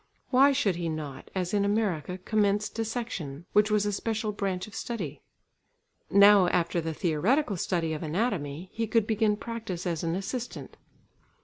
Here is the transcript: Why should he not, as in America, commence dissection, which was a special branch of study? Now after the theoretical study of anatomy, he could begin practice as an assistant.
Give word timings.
Why 0.31 0.51
should 0.51 0.77
he 0.77 0.89
not, 0.89 1.29
as 1.35 1.53
in 1.53 1.63
America, 1.63 2.17
commence 2.17 2.69
dissection, 2.69 3.45
which 3.53 3.69
was 3.69 3.85
a 3.85 3.91
special 3.93 4.31
branch 4.31 4.65
of 4.65 4.73
study? 4.73 5.21
Now 6.09 6.47
after 6.47 6.81
the 6.81 6.95
theoretical 6.95 7.55
study 7.55 7.93
of 7.93 8.01
anatomy, 8.01 8.71
he 8.73 8.87
could 8.87 9.05
begin 9.05 9.37
practice 9.37 9.85
as 9.85 10.03
an 10.03 10.15
assistant. 10.15 10.75